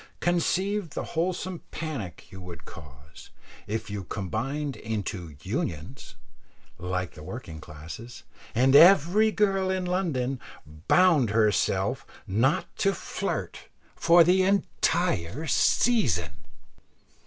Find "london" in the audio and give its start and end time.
9.85-10.39